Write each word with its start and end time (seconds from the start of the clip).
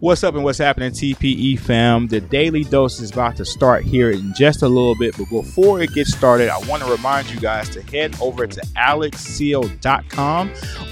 What's 0.00 0.24
up 0.24 0.34
and 0.34 0.42
what's 0.42 0.58
happening, 0.58 0.92
TPE 0.92 1.60
fam? 1.60 2.08
The 2.08 2.20
daily 2.20 2.64
dose 2.64 3.00
is 3.00 3.10
about 3.10 3.36
to 3.36 3.44
start 3.44 3.84
here 3.84 4.10
in 4.10 4.34
just 4.34 4.62
a 4.62 4.68
little 4.68 4.96
bit, 4.96 5.16
but 5.16 5.28
before 5.30 5.80
it 5.80 5.92
gets 5.92 6.12
started, 6.12 6.48
I 6.48 6.58
want 6.66 6.82
to 6.82 6.90
remind 6.90 7.30
you 7.30 7.38
guys 7.38 7.68
to 7.70 7.82
head 7.82 8.14
over 8.20 8.46
to 8.46 8.62
alexseal.com 8.76 10.48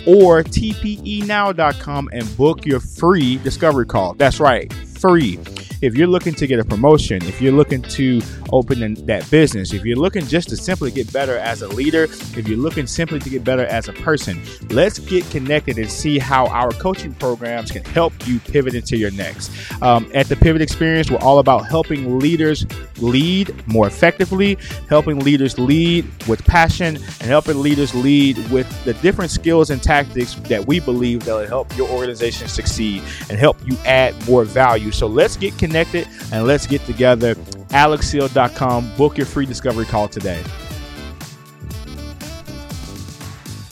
or 0.07 0.43
tpenow.com 0.45 2.11
and 2.13 2.37
book 2.37 2.67
your 2.67 2.81
free 2.81 3.39
discovery 3.39 3.87
call. 3.87 4.15
That's 4.15 4.41
right, 4.41 4.73
free 4.73 5.39
if 5.83 5.95
you're 5.95 6.07
looking 6.07 6.35
to 6.35 6.47
get 6.47 6.61
a 6.61 6.65
promotion, 6.65 7.23
if 7.25 7.41
you're 7.41 7.53
looking 7.53 7.83
to 7.83 8.21
open 8.53 8.95
that 9.07 9.31
business, 9.31 9.73
if 9.73 9.85
you're 9.85 9.97
looking 9.97 10.27
just 10.27 10.49
to 10.51 10.57
simply 10.57 10.91
get 10.91 11.13
better 11.13 11.37
as 11.37 11.63
a 11.63 11.69
leader, 11.69 12.05
if 12.05 12.49
you're 12.49 12.59
looking 12.59 12.87
simply 12.87 13.19
to 13.21 13.31
get 13.31 13.45
better 13.45 13.65
as 13.67 13.89
a 13.89 13.93
person, 13.93 14.41
let's 14.71 14.99
get 14.99 15.29
connected 15.31 15.79
and 15.79 15.91
see 15.91 16.19
how 16.19 16.47
our 16.49 16.71
coaching 16.73 17.15
programs 17.15 17.71
can 17.71 17.85
help 17.85 18.13
you 18.27 18.39
pivot 18.41 18.75
into 18.75 18.97
your 18.97 19.11
next. 19.13 19.51
Um, 19.83 20.11
at 20.15 20.27
the 20.27 20.37
Pivot 20.37 20.63
Experience, 20.63 21.11
we're 21.11 21.19
all 21.19 21.39
about 21.39 21.67
helping 21.67 22.19
leaders 22.19 22.67
lead 22.99 23.55
more 23.67 23.87
effectively, 23.87 24.59
helping 24.89 25.21
leaders 25.21 25.59
lead 25.59 26.05
with 26.27 26.45
passion, 26.45 26.97
and 26.97 27.23
helping 27.23 27.61
leaders 27.61 27.95
lead 27.95 28.37
with 28.51 28.69
the 28.85 28.95
different 28.95 29.31
skills 29.31 29.71
and 29.71 29.83
tactics 29.83 30.35
that 30.35 30.67
we 30.67 30.81
believe 30.81 31.25
that 31.25 31.35
will 31.35 31.47
help 31.47 31.77
your 31.77 31.89
organization 31.89 32.49
succeed 32.49 33.03
and 33.29 33.39
help 33.39 33.57
you 33.67 33.77
add 33.85 34.15
more 34.27 34.45
value. 34.45 34.91
So 34.91 35.07
let's 35.07 35.37
get 35.37 35.57
connected 35.59 36.07
and 36.33 36.47
let's 36.47 36.67
get 36.67 36.85
together. 36.85 37.37
AlexSeal.com. 37.71 38.97
Book 38.97 39.17
your 39.17 39.27
free 39.27 39.47
discovery 39.47 39.87
call 39.87 40.09
today. 40.09 40.43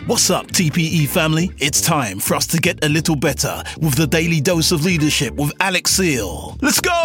What's 0.06 0.30
up, 0.30 0.46
TPE 0.46 1.06
family? 1.08 1.52
It's 1.58 1.82
time 1.82 2.18
for 2.18 2.34
us 2.34 2.46
to 2.46 2.56
get 2.56 2.82
a 2.82 2.88
little 2.88 3.14
better 3.14 3.62
with 3.78 3.94
the 3.94 4.06
daily 4.06 4.40
dose 4.40 4.72
of 4.72 4.82
leadership 4.82 5.34
with 5.34 5.52
Alex 5.60 5.90
Seal. 5.90 6.56
Let's 6.62 6.80
go! 6.80 6.98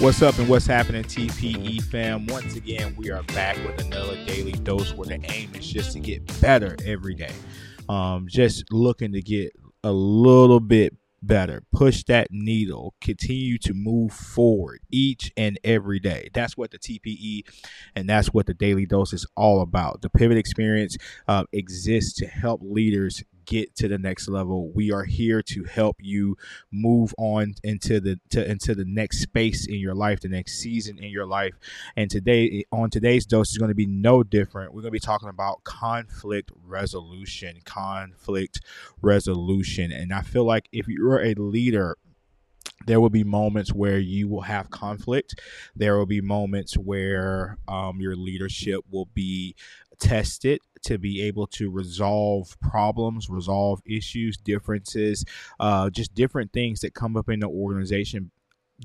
What's 0.00 0.22
up 0.22 0.38
and 0.38 0.48
what's 0.48 0.66
happening, 0.66 1.02
TPE 1.02 1.82
fam? 1.82 2.26
Once 2.26 2.56
again, 2.56 2.94
we 2.96 3.10
are 3.10 3.22
back 3.22 3.56
with 3.66 3.80
another 3.84 4.22
daily 4.26 4.52
dose 4.52 4.92
where 4.94 5.08
the 5.08 5.18
aim 5.32 5.50
is 5.54 5.66
just 5.66 5.92
to 5.94 5.98
get 5.98 6.24
better 6.40 6.76
every 6.84 7.14
day. 7.14 7.32
Um, 7.88 8.26
just 8.28 8.64
looking 8.70 9.12
to 9.12 9.22
get 9.22 9.52
a 9.82 9.92
little 9.92 10.60
bit 10.60 10.96
better, 11.22 11.62
push 11.72 12.04
that 12.04 12.28
needle, 12.30 12.94
continue 13.00 13.58
to 13.58 13.74
move 13.74 14.12
forward 14.12 14.80
each 14.90 15.32
and 15.36 15.58
every 15.64 15.98
day. 15.98 16.30
That's 16.32 16.56
what 16.56 16.70
the 16.70 16.78
TPE 16.78 17.42
and 17.94 18.08
that's 18.08 18.28
what 18.28 18.46
the 18.46 18.54
daily 18.54 18.86
dose 18.86 19.12
is 19.12 19.26
all 19.36 19.60
about. 19.60 20.02
The 20.02 20.10
pivot 20.10 20.38
experience 20.38 20.96
uh, 21.26 21.44
exists 21.52 22.14
to 22.18 22.26
help 22.26 22.60
leaders 22.62 23.22
get 23.48 23.74
to 23.76 23.88
the 23.88 23.98
next 23.98 24.28
level. 24.28 24.70
We 24.74 24.92
are 24.92 25.04
here 25.04 25.42
to 25.42 25.64
help 25.64 25.96
you 26.00 26.36
move 26.70 27.14
on 27.18 27.54
into 27.64 27.98
the 27.98 28.20
to, 28.30 28.48
into 28.48 28.74
the 28.74 28.84
next 28.84 29.20
space 29.22 29.66
in 29.66 29.76
your 29.76 29.94
life, 29.94 30.20
the 30.20 30.28
next 30.28 30.58
season 30.60 30.98
in 30.98 31.10
your 31.10 31.26
life. 31.26 31.54
And 31.96 32.10
today 32.10 32.64
on 32.70 32.90
today's 32.90 33.26
dose 33.26 33.50
is 33.50 33.58
going 33.58 33.70
to 33.70 33.74
be 33.74 33.86
no 33.86 34.22
different. 34.22 34.72
We're 34.72 34.82
going 34.82 34.92
to 34.92 34.96
be 34.96 35.00
talking 35.00 35.30
about 35.30 35.64
conflict 35.64 36.52
resolution, 36.64 37.60
conflict 37.64 38.60
resolution. 39.00 39.92
And 39.92 40.12
I 40.12 40.20
feel 40.20 40.44
like 40.44 40.68
if 40.70 40.86
you're 40.86 41.24
a 41.24 41.34
leader 41.34 41.96
there 42.86 43.00
will 43.00 43.10
be 43.10 43.24
moments 43.24 43.74
where 43.74 43.98
you 43.98 44.28
will 44.28 44.42
have 44.42 44.70
conflict. 44.70 45.40
There 45.74 45.98
will 45.98 46.06
be 46.06 46.20
moments 46.20 46.74
where 46.74 47.58
um, 47.66 48.00
your 48.00 48.14
leadership 48.14 48.80
will 48.90 49.06
be 49.06 49.56
tested 49.98 50.60
to 50.82 50.98
be 50.98 51.22
able 51.22 51.46
to 51.46 51.70
resolve 51.70 52.58
problems, 52.60 53.28
resolve 53.28 53.80
issues, 53.84 54.36
differences, 54.36 55.24
uh, 55.60 55.90
just 55.90 56.14
different 56.14 56.52
things 56.52 56.80
that 56.80 56.94
come 56.94 57.16
up 57.16 57.28
in 57.28 57.40
the 57.40 57.48
organization 57.48 58.30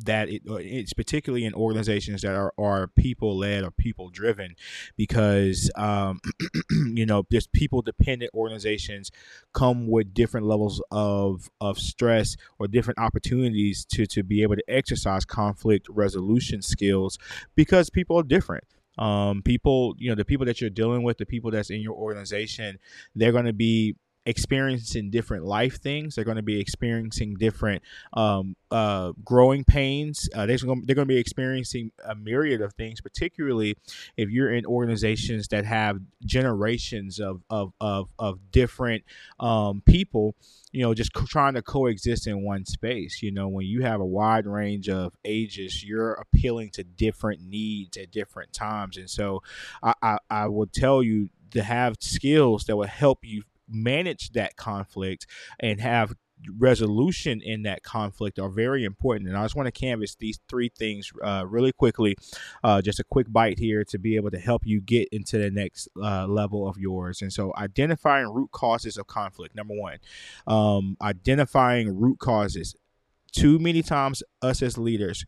that 0.05 0.29
it, 0.29 0.41
uh, 0.49 0.55
it's 0.55 0.93
particularly 0.93 1.45
in 1.45 1.53
organizations 1.53 2.23
that 2.23 2.33
are, 2.33 2.53
are 2.57 2.87
people 2.87 3.37
led 3.37 3.63
or 3.63 3.71
people 3.71 4.09
driven 4.09 4.55
because 4.97 5.69
um, 5.75 6.19
you 6.71 7.05
know 7.05 7.23
just 7.31 7.51
people 7.51 7.81
dependent 7.81 8.31
organizations 8.33 9.11
come 9.53 9.87
with 9.87 10.13
different 10.13 10.45
levels 10.45 10.81
of 10.91 11.49
of 11.61 11.77
stress 11.77 12.35
or 12.59 12.67
different 12.67 12.99
opportunities 12.99 13.85
to 13.85 14.05
to 14.05 14.23
be 14.23 14.41
able 14.41 14.55
to 14.55 14.63
exercise 14.67 15.25
conflict 15.25 15.87
resolution 15.89 16.61
skills 16.61 17.17
because 17.55 17.89
people 17.89 18.17
are 18.17 18.23
different 18.23 18.63
um, 18.97 19.41
people 19.41 19.95
you 19.97 20.09
know 20.09 20.15
the 20.15 20.25
people 20.25 20.45
that 20.45 20.61
you're 20.61 20.69
dealing 20.69 21.03
with 21.03 21.17
the 21.17 21.25
people 21.25 21.51
that's 21.51 21.69
in 21.69 21.81
your 21.81 21.95
organization 21.95 22.79
they're 23.15 23.31
going 23.31 23.45
to 23.45 23.53
be 23.53 23.95
experiencing 24.25 25.09
different 25.09 25.45
life 25.45 25.79
things 25.81 26.15
they're 26.15 26.23
going 26.23 26.37
to 26.37 26.43
be 26.43 26.59
experiencing 26.59 27.35
different 27.35 27.81
um, 28.13 28.55
uh, 28.71 29.11
growing 29.23 29.63
pains 29.63 30.29
uh, 30.35 30.45
they're 30.45 30.57
going 30.57 30.85
to 30.85 31.05
be 31.05 31.17
experiencing 31.17 31.91
a 32.05 32.15
myriad 32.15 32.61
of 32.61 32.73
things 32.73 33.01
particularly 33.01 33.75
if 34.17 34.29
you're 34.29 34.53
in 34.53 34.65
organizations 34.65 35.47
that 35.49 35.65
have 35.65 35.99
generations 36.25 37.19
of 37.19 37.41
of 37.49 37.73
of, 37.81 38.09
of 38.19 38.51
different 38.51 39.03
um, 39.39 39.81
people 39.85 40.35
you 40.73 40.81
know, 40.81 40.93
just 40.93 41.13
co- 41.13 41.25
trying 41.25 41.53
to 41.53 41.61
coexist 41.61 42.27
in 42.27 42.43
one 42.43 42.65
space. 42.65 43.21
You 43.21 43.31
know, 43.31 43.47
when 43.47 43.65
you 43.65 43.83
have 43.83 44.01
a 44.01 44.05
wide 44.05 44.47
range 44.47 44.89
of 44.89 45.13
ages, 45.23 45.83
you're 45.83 46.13
appealing 46.13 46.71
to 46.71 46.83
different 46.83 47.41
needs 47.41 47.95
at 47.95 48.11
different 48.11 48.51
times. 48.51 48.97
And 48.97 49.09
so 49.09 49.43
I, 49.83 49.93
I, 50.01 50.17
I 50.29 50.47
would 50.47 50.73
tell 50.73 51.03
you 51.03 51.29
to 51.51 51.61
have 51.61 51.95
skills 51.99 52.65
that 52.65 52.75
will 52.75 52.87
help 52.87 53.19
you 53.21 53.43
manage 53.69 54.31
that 54.31 54.55
conflict 54.55 55.27
and 55.59 55.79
have 55.79 56.13
resolution 56.57 57.41
in 57.41 57.63
that 57.63 57.83
conflict 57.83 58.39
are 58.39 58.49
very 58.49 58.83
important. 58.83 59.29
And 59.29 59.37
I 59.37 59.43
just 59.43 59.55
want 59.55 59.67
to 59.67 59.71
canvas 59.71 60.15
these 60.15 60.39
three 60.49 60.69
things 60.77 61.11
uh, 61.23 61.45
really 61.47 61.71
quickly, 61.71 62.15
uh, 62.63 62.81
just 62.81 62.99
a 62.99 63.03
quick 63.03 63.31
bite 63.31 63.59
here 63.59 63.83
to 63.85 63.97
be 63.97 64.15
able 64.15 64.31
to 64.31 64.39
help 64.39 64.65
you 64.65 64.81
get 64.81 65.07
into 65.11 65.37
the 65.37 65.51
next 65.51 65.87
uh, 66.01 66.27
level 66.27 66.67
of 66.67 66.77
yours. 66.77 67.21
And 67.21 67.31
so, 67.31 67.53
identifying 67.57 68.27
root 68.27 68.51
causes 68.51 68.97
of 68.97 69.07
conflict. 69.07 69.55
Number 69.55 69.75
one, 69.75 69.99
um, 70.47 70.97
identifying 71.01 71.97
root 71.97 72.19
causes. 72.19 72.75
Too 73.31 73.57
many 73.57 73.81
times, 73.81 74.21
us 74.41 74.61
as 74.61 74.77
leaders, 74.77 75.25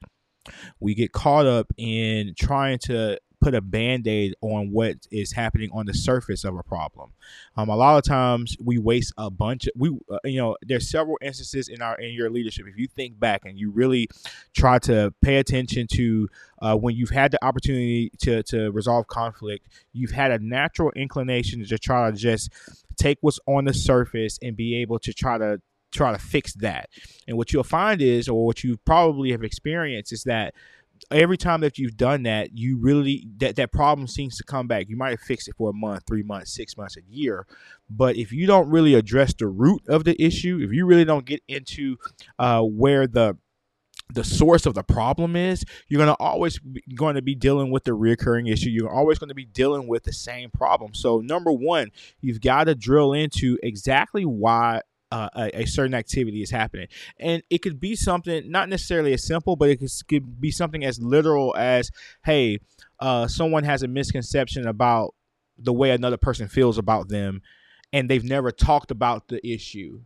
we 0.79 0.93
get 0.93 1.11
caught 1.11 1.47
up 1.47 1.67
in 1.77 2.35
trying 2.37 2.77
to 2.83 3.19
put 3.45 3.53
a 3.53 3.61
band-aid 3.61 4.33
on 4.41 4.71
what 4.71 4.95
is 5.11 5.31
happening 5.31 5.69
on 5.71 5.85
the 5.85 5.93
surface 5.93 6.43
of 6.43 6.57
a 6.57 6.63
problem. 6.63 7.11
Um, 7.55 7.69
a 7.69 7.75
lot 7.75 7.95
of 7.95 8.03
times 8.03 8.57
we 8.59 8.79
waste 8.79 9.13
a 9.19 9.29
bunch 9.29 9.67
of 9.67 9.73
we 9.75 9.95
uh, 10.11 10.17
you 10.23 10.39
know 10.39 10.57
there's 10.63 10.89
several 10.89 11.19
instances 11.21 11.67
in 11.67 11.79
our 11.79 11.95
in 11.99 12.11
your 12.15 12.31
leadership. 12.31 12.65
If 12.67 12.75
you 12.75 12.87
think 12.87 13.19
back 13.19 13.45
and 13.45 13.59
you 13.59 13.69
really 13.69 14.09
try 14.55 14.79
to 14.79 15.13
pay 15.21 15.35
attention 15.35 15.85
to 15.93 16.27
uh, 16.59 16.75
when 16.75 16.95
you've 16.95 17.11
had 17.11 17.29
the 17.29 17.45
opportunity 17.45 18.11
to 18.21 18.41
to 18.43 18.71
resolve 18.71 19.05
conflict 19.05 19.67
you've 19.93 20.11
had 20.11 20.31
a 20.31 20.39
natural 20.39 20.91
inclination 20.95 21.63
to 21.63 21.77
try 21.77 22.09
to 22.09 22.17
just 22.17 22.49
take 22.97 23.19
what's 23.21 23.39
on 23.45 23.65
the 23.65 23.73
surface 23.73 24.39
and 24.41 24.57
be 24.57 24.75
able 24.75 24.97
to 24.97 25.13
try 25.13 25.37
to 25.37 25.61
try 25.91 26.11
to 26.11 26.17
fix 26.17 26.53
that. 26.55 26.89
And 27.27 27.37
what 27.37 27.53
you'll 27.53 27.63
find 27.63 28.01
is 28.01 28.27
or 28.27 28.47
what 28.47 28.63
you 28.63 28.77
probably 28.85 29.31
have 29.31 29.43
experienced 29.43 30.11
is 30.11 30.23
that 30.23 30.55
every 31.11 31.37
time 31.37 31.61
that 31.61 31.77
you've 31.77 31.97
done 31.97 32.23
that, 32.23 32.57
you 32.57 32.77
really 32.77 33.27
that 33.37 33.55
that 33.55 33.71
problem 33.71 34.07
seems 34.07 34.37
to 34.37 34.43
come 34.43 34.67
back. 34.67 34.89
You 34.89 34.97
might 34.97 35.19
fixed 35.19 35.47
it 35.47 35.55
for 35.57 35.69
a 35.69 35.73
month, 35.73 36.03
three 36.07 36.23
months, 36.23 36.53
six 36.53 36.77
months, 36.77 36.97
a 36.97 37.01
year, 37.07 37.45
but 37.89 38.15
if 38.15 38.31
you 38.31 38.47
don't 38.47 38.69
really 38.69 38.93
address 38.95 39.33
the 39.33 39.47
root 39.47 39.81
of 39.87 40.03
the 40.03 40.21
issue, 40.21 40.59
if 40.61 40.71
you 40.71 40.85
really 40.85 41.05
don't 41.05 41.25
get 41.25 41.41
into 41.47 41.97
uh, 42.39 42.61
where 42.61 43.07
the 43.07 43.37
the 44.13 44.23
source 44.23 44.65
of 44.65 44.75
the 44.75 44.83
problem 44.83 45.35
is, 45.35 45.65
you're 45.87 45.97
going 45.97 46.15
to 46.15 46.23
always 46.23 46.59
going 46.93 47.15
to 47.15 47.21
be 47.21 47.33
dealing 47.33 47.71
with 47.71 47.83
the 47.85 47.91
reoccurring 47.91 48.51
issue. 48.51 48.69
You're 48.69 48.93
always 48.93 49.17
going 49.17 49.29
to 49.29 49.35
be 49.35 49.45
dealing 49.45 49.87
with 49.87 50.03
the 50.03 50.13
same 50.13 50.51
problem. 50.51 50.93
So, 50.93 51.19
number 51.19 51.51
one, 51.51 51.91
you've 52.21 52.41
got 52.41 52.65
to 52.65 52.75
drill 52.75 53.13
into 53.13 53.57
exactly 53.63 54.23
why 54.23 54.81
uh, 55.11 55.29
a, 55.35 55.61
a, 55.61 55.65
certain 55.65 55.93
activity 55.93 56.41
is 56.41 56.51
happening. 56.51 56.87
And 57.19 57.43
it 57.49 57.59
could 57.59 57.79
be 57.79 57.95
something 57.95 58.49
not 58.49 58.69
necessarily 58.69 59.13
as 59.13 59.25
simple, 59.25 59.55
but 59.55 59.69
it 59.69 59.77
could, 59.77 59.89
could 60.07 60.41
be 60.41 60.51
something 60.51 60.83
as 60.83 60.99
literal 60.99 61.55
as, 61.55 61.91
hey, 62.25 62.59
uh, 62.99 63.27
someone 63.27 63.63
has 63.63 63.83
a 63.83 63.87
misconception 63.87 64.67
about 64.67 65.13
the 65.57 65.73
way 65.73 65.91
another 65.91 66.17
person 66.17 66.47
feels 66.47 66.77
about 66.77 67.07
them, 67.09 67.41
and 67.93 68.09
they've 68.09 68.23
never 68.23 68.51
talked 68.51 68.91
about 68.91 69.27
the 69.27 69.45
issue. 69.47 70.01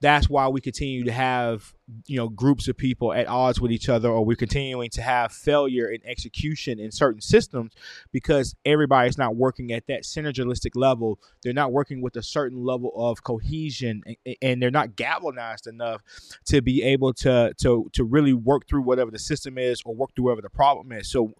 That's 0.00 0.28
why 0.28 0.48
we 0.48 0.60
continue 0.60 1.04
to 1.04 1.12
have 1.12 1.74
you 2.06 2.16
know 2.16 2.28
groups 2.28 2.68
of 2.68 2.76
people 2.76 3.12
at 3.12 3.26
odds 3.28 3.60
with 3.60 3.72
each 3.72 3.88
other 3.88 4.08
or 4.08 4.24
we're 4.24 4.36
continuing 4.36 4.90
to 4.90 5.02
have 5.02 5.32
failure 5.32 5.88
in 5.88 6.00
execution 6.04 6.78
in 6.78 6.90
certain 6.90 7.20
systems 7.20 7.72
because 8.12 8.54
everybody's 8.64 9.18
not 9.18 9.36
working 9.36 9.72
at 9.72 9.86
that 9.88 10.02
synergistic 10.04 10.70
level. 10.74 11.18
They're 11.42 11.52
not 11.52 11.72
working 11.72 12.00
with 12.00 12.16
a 12.16 12.22
certain 12.22 12.64
level 12.64 12.92
of 12.94 13.22
cohesion 13.22 14.02
and, 14.06 14.36
and 14.40 14.62
they're 14.62 14.70
not 14.70 14.96
galvanized 14.96 15.66
enough 15.66 16.02
to 16.46 16.62
be 16.62 16.82
able 16.82 17.12
to 17.14 17.52
to 17.58 17.90
to 17.92 18.04
really 18.04 18.32
work 18.32 18.68
through 18.68 18.82
whatever 18.82 19.10
the 19.10 19.18
system 19.18 19.58
is 19.58 19.82
or 19.84 19.94
work 19.94 20.10
through 20.14 20.26
whatever 20.26 20.42
the 20.42 20.50
problem 20.50 20.92
is. 20.92 21.10
So 21.10 21.32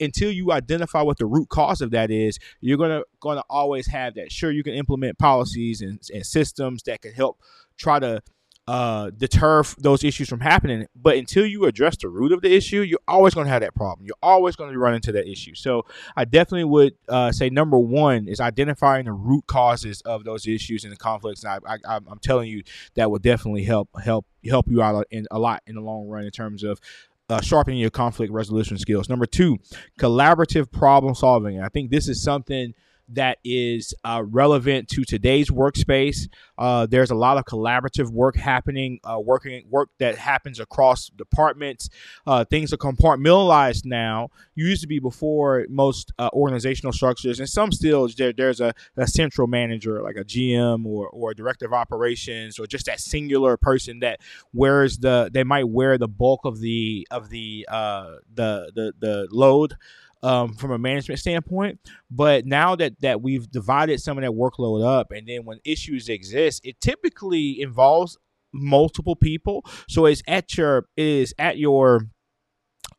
until 0.00 0.30
you 0.30 0.52
identify 0.52 1.02
what 1.02 1.18
the 1.18 1.26
root 1.26 1.48
cause 1.48 1.80
of 1.80 1.90
that 1.92 2.10
is 2.10 2.38
you're 2.60 2.78
gonna 2.78 3.02
gonna 3.20 3.42
always 3.48 3.86
have 3.88 4.14
that. 4.14 4.30
Sure 4.30 4.50
you 4.50 4.62
can 4.62 4.74
implement 4.74 5.18
policies 5.18 5.80
and, 5.80 6.00
and 6.12 6.26
systems 6.26 6.82
that 6.84 7.02
can 7.02 7.12
help 7.12 7.38
try 7.76 7.98
to 7.98 8.22
uh, 8.66 9.10
deter 9.10 9.62
those 9.78 10.02
issues 10.04 10.28
from 10.28 10.40
happening. 10.40 10.86
But 10.96 11.16
until 11.16 11.44
you 11.44 11.66
address 11.66 11.96
the 11.96 12.08
root 12.08 12.32
of 12.32 12.40
the 12.40 12.54
issue, 12.54 12.80
you're 12.80 12.98
always 13.06 13.34
going 13.34 13.46
to 13.46 13.50
have 13.50 13.60
that 13.60 13.74
problem. 13.74 14.06
You're 14.06 14.16
always 14.22 14.56
going 14.56 14.72
to 14.72 14.78
run 14.78 14.94
into 14.94 15.12
that 15.12 15.30
issue. 15.30 15.54
So 15.54 15.84
I 16.16 16.24
definitely 16.24 16.64
would 16.64 16.94
uh, 17.08 17.30
say 17.32 17.50
number 17.50 17.78
one 17.78 18.26
is 18.26 18.40
identifying 18.40 19.04
the 19.04 19.12
root 19.12 19.46
causes 19.46 20.00
of 20.02 20.24
those 20.24 20.46
issues 20.46 20.84
and 20.84 20.92
the 20.92 20.96
conflicts. 20.96 21.44
And 21.44 21.60
I, 21.66 21.74
I, 21.74 21.96
I'm 21.96 22.18
telling 22.22 22.48
you 22.48 22.62
that 22.94 23.10
will 23.10 23.18
definitely 23.18 23.64
help 23.64 23.90
help 24.02 24.26
help 24.48 24.66
you 24.68 24.82
out 24.82 25.06
in 25.10 25.26
a 25.30 25.38
lot 25.38 25.62
in 25.66 25.74
the 25.74 25.82
long 25.82 26.08
run 26.08 26.24
in 26.24 26.30
terms 26.30 26.64
of 26.64 26.80
uh, 27.28 27.40
sharpening 27.40 27.78
your 27.78 27.90
conflict 27.90 28.32
resolution 28.32 28.78
skills. 28.78 29.08
Number 29.08 29.26
two, 29.26 29.58
collaborative 29.98 30.70
problem 30.70 31.14
solving. 31.14 31.60
I 31.60 31.68
think 31.68 31.90
this 31.90 32.08
is 32.08 32.22
something 32.22 32.74
that 33.08 33.38
is 33.44 33.94
uh, 34.04 34.22
relevant 34.26 34.88
to 34.88 35.04
today's 35.04 35.50
workspace. 35.50 36.28
Uh, 36.56 36.86
there's 36.86 37.10
a 37.10 37.14
lot 37.14 37.36
of 37.36 37.44
collaborative 37.44 38.10
work 38.10 38.36
happening, 38.36 38.98
uh, 39.04 39.18
working 39.18 39.64
work 39.68 39.90
that 39.98 40.16
happens 40.16 40.60
across 40.60 41.08
departments. 41.10 41.88
Uh, 42.26 42.44
things 42.44 42.72
are 42.72 42.76
compartmentalized 42.76 43.84
now. 43.84 44.28
You 44.54 44.64
Used 44.64 44.80
to 44.82 44.88
be 44.88 44.98
before 44.98 45.66
most 45.68 46.12
uh, 46.18 46.30
organizational 46.32 46.92
structures, 46.92 47.38
and 47.38 47.48
some 47.48 47.70
still 47.70 48.08
there, 48.16 48.32
there's 48.32 48.60
a, 48.60 48.72
a, 48.96 49.06
central 49.06 49.46
manager 49.46 50.02
like 50.02 50.16
a 50.16 50.24
GM 50.24 50.86
or 50.86 51.08
or 51.08 51.32
a 51.32 51.34
director 51.34 51.66
of 51.66 51.74
operations 51.74 52.58
or 52.58 52.66
just 52.66 52.86
that 52.86 52.98
singular 52.98 53.56
person 53.58 54.00
that 54.00 54.20
wears 54.54 54.98
the 54.98 55.30
they 55.32 55.44
might 55.44 55.68
wear 55.68 55.98
the 55.98 56.08
bulk 56.08 56.40
of 56.44 56.60
the 56.60 57.06
of 57.10 57.28
the 57.28 57.66
uh, 57.70 58.16
the 58.34 58.72
the 58.74 58.92
the 58.98 59.28
load 59.30 59.76
um, 60.24 60.54
from 60.54 60.72
a 60.72 60.78
management 60.78 61.20
standpoint. 61.20 61.78
But 62.10 62.46
now 62.46 62.74
that 62.76 63.00
that 63.00 63.20
we've 63.20 63.48
divided 63.50 64.00
some 64.00 64.18
of 64.18 64.22
that 64.22 64.32
workload 64.32 64.84
up, 64.84 65.12
and 65.12 65.28
then 65.28 65.44
when 65.44 65.58
issues 65.64 66.08
exist, 66.08 66.62
it 66.64 66.80
typically 66.80 67.60
involves 67.60 68.16
multiple 68.52 69.16
people. 69.16 69.64
So 69.88 70.06
it's 70.06 70.22
at 70.26 70.56
your 70.56 70.86
is 70.96 71.34
at 71.38 71.58
your 71.58 72.08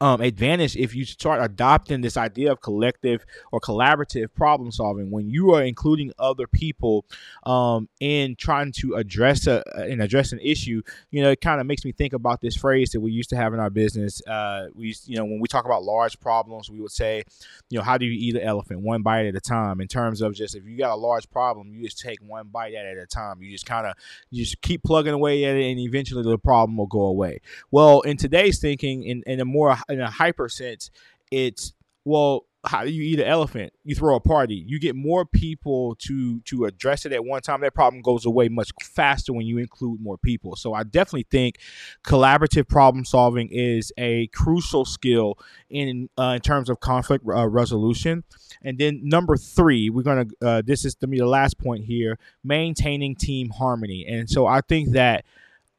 um, 0.02 0.22
advantage 0.22 0.76
if 0.76 0.96
you 0.96 1.06
start 1.06 1.44
adopting 1.44 2.02
this 2.02 2.18
idea 2.18 2.52
of 2.52 2.62
collective 2.62 3.26
or 3.52 3.60
collaborative 3.60 4.34
problem 4.34 4.72
solving. 4.72 5.12
When 5.12 5.30
you 5.30 5.54
are 5.54 5.64
including 5.64 6.12
other 6.20 6.48
people 6.48 7.06
um, 7.46 7.90
in 8.00 8.36
trying 8.36 8.72
to 8.74 8.96
address 8.96 9.48
a 9.48 9.64
and 9.76 10.02
address 10.02 10.32
an 10.32 10.40
issue 10.40 10.82
you 11.12 11.22
know 11.22 11.32
it 11.32 11.42
kind 11.42 11.62
of 11.62 11.68
makes 11.68 11.86
me 11.86 11.92
think 11.92 12.14
about 12.14 12.42
this 12.42 12.56
phrase 12.56 12.92
that 12.92 13.00
we 13.00 13.12
used 13.12 13.30
to 13.30 13.36
have 13.36 13.54
in 13.54 13.60
our 13.60 13.70
business. 13.70 14.22
Uh, 14.28 14.68
we 14.74 14.96
you 15.06 15.18
know 15.18 15.26
when 15.26 15.40
we 15.40 15.48
talk 15.48 15.66
about 15.66 15.84
large 15.84 16.20
problems 16.20 16.70
we 16.70 16.80
would 16.80 16.92
say 16.92 17.24
you 17.70 17.78
know 17.78 17.84
how 17.84 17.98
do 17.98 18.06
you 18.06 18.12
eat 18.12 18.36
an 18.36 18.48
elephant? 18.48 18.82
One 18.82 19.02
bite 19.02 19.26
at 19.26 19.36
a 19.36 19.42
time. 19.42 19.82
In 19.82 19.88
terms 19.88 20.22
of 20.22 20.34
just 20.34 20.56
if 20.56 20.66
you 20.66 20.78
got 20.78 20.94
a 20.94 20.96
large 20.96 21.30
problem 21.30 21.72
you 21.72 21.84
just 21.84 22.00
take 22.00 22.20
one 22.22 22.48
bite 22.48 22.74
at 22.74 22.86
it 22.86 22.98
at 22.98 23.04
a 23.04 23.08
time. 23.08 23.42
You 23.42 23.52
just 23.52 23.66
kind 23.66 23.88
of 23.88 23.96
just 24.34 24.62
keep 24.62 24.84
plugging 24.84 25.14
away 25.14 25.44
at 25.46 25.56
it 25.56 25.72
and 25.72 25.80
eventually 25.80 26.24
the 26.24 26.38
problem 26.38 26.78
will 26.78 26.88
go 26.88 27.02
away. 27.02 27.40
Well 27.72 28.02
in 28.02 28.18
today's 28.18 28.60
thinking 28.60 29.04
in, 29.04 29.24
in 29.26 29.40
a 29.40 29.46
more 29.46 29.78
in 29.90 30.02
a 30.02 30.10
hyper 30.10 30.50
sense, 30.50 30.92
it's 31.32 31.74
well, 32.06 32.46
how 32.68 32.84
you 32.84 33.04
eat 33.04 33.20
an 33.20 33.28
elephant? 33.28 33.74
You 33.84 33.96
throw 33.96 34.16
a 34.16 34.20
party. 34.20 34.56
You 34.56 34.80
get 34.80 34.96
more 34.96 35.26
people 35.26 35.96
to 36.00 36.40
to 36.42 36.66
address 36.66 37.06
it 37.06 37.12
at 37.12 37.24
one 37.24 37.42
time. 37.42 37.62
That 37.62 37.74
problem 37.74 38.02
goes 38.02 38.26
away 38.26 38.50
much 38.50 38.72
faster 38.82 39.34
when 39.34 39.46
you 39.46 39.58
include 39.58 40.02
more 40.02 40.18
people. 40.18 40.56
So 40.56 40.74
I 40.74 40.84
definitely 40.84 41.28
think 41.30 41.60
collaborative 42.06 42.68
problem 42.68 43.06
solving 43.06 43.50
is 43.52 43.92
a 43.98 44.28
crucial 44.28 44.86
skill 44.86 45.38
in 45.70 46.10
uh, 46.18 46.34
in 46.36 46.42
terms 46.42 46.70
of 46.70 46.80
conflict 46.80 47.26
uh, 47.28 47.48
resolution. 47.48 48.24
And 48.62 48.78
then 48.78 49.02
number 49.04 49.38
three, 49.38 49.90
we're 49.90 50.04
gonna 50.04 50.26
uh, 50.42 50.62
this 50.66 50.86
is 50.86 50.96
to 50.96 51.08
me 51.08 51.20
the 51.20 51.28
last 51.28 51.58
point 51.60 51.86
here: 51.86 52.18
maintaining 52.44 53.16
team 53.16 53.50
harmony. 53.50 54.06
And 54.08 54.30
so 54.30 54.48
I 54.48 54.62
think 54.62 54.92
that 54.92 55.26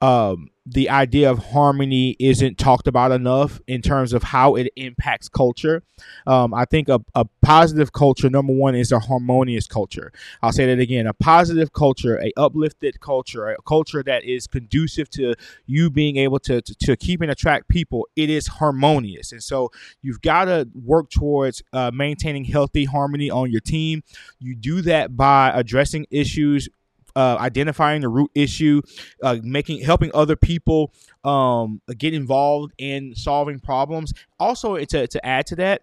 um, 0.02 0.50
the 0.66 0.90
idea 0.90 1.30
of 1.30 1.38
harmony 1.38 2.16
isn't 2.18 2.58
talked 2.58 2.88
about 2.88 3.12
enough 3.12 3.60
in 3.68 3.80
terms 3.80 4.12
of 4.12 4.24
how 4.24 4.56
it 4.56 4.68
impacts 4.76 5.28
culture. 5.28 5.82
Um, 6.26 6.52
I 6.52 6.64
think 6.64 6.88
a, 6.88 7.00
a, 7.14 7.24
positive 7.40 7.92
culture, 7.92 8.28
number 8.28 8.52
one, 8.52 8.74
is 8.74 8.90
a 8.90 8.98
harmonious 8.98 9.68
culture. 9.68 10.12
I'll 10.42 10.52
say 10.52 10.66
that 10.66 10.80
again: 10.80 11.06
a 11.06 11.14
positive 11.14 11.72
culture, 11.72 12.20
a 12.20 12.32
uplifted 12.36 13.00
culture, 13.00 13.48
a 13.48 13.62
culture 13.62 14.02
that 14.02 14.24
is 14.24 14.48
conducive 14.48 15.08
to 15.10 15.34
you 15.66 15.88
being 15.88 16.16
able 16.16 16.40
to 16.40 16.60
to, 16.60 16.74
to 16.74 16.96
keep 16.96 17.20
and 17.20 17.30
attract 17.30 17.68
people. 17.68 18.08
It 18.16 18.28
is 18.28 18.48
harmonious, 18.48 19.30
and 19.30 19.42
so 19.42 19.70
you've 20.02 20.20
got 20.20 20.46
to 20.46 20.68
work 20.74 21.10
towards 21.10 21.62
uh, 21.72 21.92
maintaining 21.94 22.44
healthy 22.44 22.84
harmony 22.84 23.30
on 23.30 23.50
your 23.50 23.60
team. 23.60 24.02
You 24.40 24.56
do 24.56 24.82
that 24.82 25.16
by 25.16 25.52
addressing 25.54 26.06
issues 26.10 26.68
uh, 27.16 27.36
identifying 27.40 28.02
the 28.02 28.08
root 28.08 28.30
issue, 28.34 28.82
uh, 29.22 29.38
making 29.42 29.80
helping 29.80 30.10
other 30.14 30.36
people 30.36 30.92
um, 31.24 31.80
get 31.96 32.14
involved 32.14 32.72
in 32.78 33.14
solving 33.16 33.58
problems. 33.58 34.12
Also, 34.38 34.76
to, 34.76 35.06
to 35.06 35.26
add 35.26 35.46
to 35.46 35.56
that, 35.56 35.82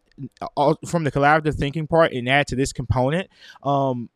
from 0.87 1.03
the 1.03 1.11
collaborative 1.11 1.55
thinking 1.55 1.87
part, 1.87 2.13
and 2.13 2.29
add 2.29 2.47
to 2.47 2.55
this 2.55 2.71
component, 2.71 3.27
um, 3.63 4.09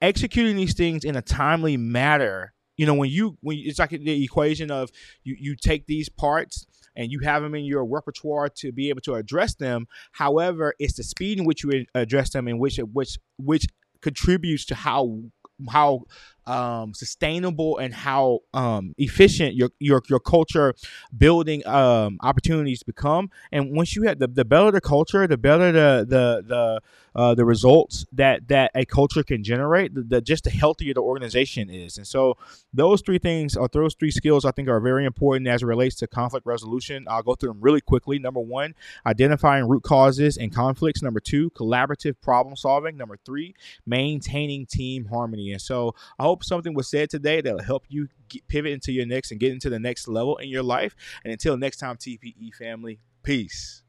executing 0.00 0.56
these 0.56 0.74
things 0.74 1.04
in 1.04 1.16
a 1.16 1.22
timely 1.22 1.76
manner. 1.76 2.54
You 2.76 2.86
know, 2.86 2.94
when 2.94 3.10
you 3.10 3.36
when 3.40 3.58
it's 3.58 3.80
like 3.80 3.90
the 3.90 4.24
equation 4.24 4.70
of 4.70 4.90
you 5.24 5.36
you 5.38 5.56
take 5.56 5.86
these 5.86 6.08
parts 6.08 6.64
and 6.94 7.10
you 7.10 7.18
have 7.20 7.42
them 7.42 7.56
in 7.56 7.64
your 7.64 7.84
repertoire 7.84 8.48
to 8.48 8.70
be 8.70 8.88
able 8.88 9.00
to 9.00 9.14
address 9.14 9.54
them. 9.54 9.88
However, 10.12 10.74
it's 10.78 10.96
the 10.96 11.02
speed 11.02 11.38
in 11.38 11.44
which 11.44 11.64
you 11.64 11.86
address 11.94 12.30
them, 12.30 12.46
in 12.46 12.58
which 12.58 12.76
which 12.78 13.18
which 13.36 13.66
contributes 14.00 14.64
to 14.66 14.74
how 14.74 15.22
how 15.66 16.02
um, 16.48 16.94
sustainable 16.94 17.78
and 17.78 17.94
how 17.94 18.40
um, 18.54 18.94
efficient 18.98 19.54
your 19.54 19.70
your 19.78 20.02
your 20.08 20.20
culture 20.20 20.74
building 21.16 21.66
um, 21.66 22.18
opportunities 22.22 22.82
become. 22.82 23.30
And 23.52 23.76
once 23.76 23.94
you 23.94 24.02
have 24.04 24.18
the, 24.18 24.28
the 24.28 24.44
better 24.44 24.70
the 24.70 24.80
culture, 24.80 25.26
the 25.26 25.36
better 25.36 25.70
the 25.72 26.06
the 26.08 26.42
the 26.46 26.80
uh, 27.14 27.34
the 27.34 27.44
results 27.44 28.06
that 28.12 28.48
that 28.48 28.70
a 28.74 28.84
culture 28.84 29.22
can 29.22 29.42
generate, 29.42 29.94
the, 29.94 30.02
the, 30.02 30.20
just 30.20 30.44
the 30.44 30.50
healthier 30.50 30.94
the 30.94 31.00
organization 31.00 31.68
is. 31.68 31.98
And 31.98 32.06
so 32.06 32.36
those 32.72 33.02
three 33.02 33.18
things 33.18 33.56
or 33.56 33.68
those 33.72 33.94
three 33.94 34.10
skills 34.10 34.44
I 34.44 34.52
think 34.52 34.68
are 34.68 34.80
very 34.80 35.04
important 35.04 35.48
as 35.48 35.62
it 35.62 35.66
relates 35.66 35.96
to 35.96 36.06
conflict 36.06 36.46
resolution. 36.46 37.06
I'll 37.08 37.22
go 37.22 37.34
through 37.34 37.50
them 37.50 37.60
really 37.60 37.80
quickly. 37.80 38.18
Number 38.18 38.40
one, 38.40 38.74
identifying 39.04 39.66
root 39.68 39.82
causes 39.82 40.36
and 40.36 40.54
conflicts. 40.54 41.02
Number 41.02 41.20
two, 41.20 41.50
collaborative 41.50 42.14
problem 42.22 42.56
solving. 42.56 42.96
Number 42.96 43.18
three, 43.24 43.54
maintaining 43.84 44.66
team 44.66 45.06
harmony. 45.06 45.52
And 45.52 45.60
so 45.60 45.94
I 46.18 46.24
hope 46.24 46.37
hope 46.38 46.44
something 46.44 46.72
was 46.72 46.88
said 46.88 47.10
today 47.10 47.40
that'll 47.40 47.60
help 47.60 47.84
you 47.88 48.06
get, 48.28 48.46
pivot 48.46 48.70
into 48.70 48.92
your 48.92 49.06
next 49.06 49.32
and 49.32 49.40
get 49.40 49.50
into 49.50 49.68
the 49.68 49.78
next 49.78 50.06
level 50.06 50.36
in 50.36 50.48
your 50.48 50.62
life. 50.62 50.94
And 51.24 51.32
until 51.32 51.56
next 51.56 51.78
time, 51.78 51.96
TPE 51.96 52.54
family, 52.54 53.00
peace. 53.24 53.82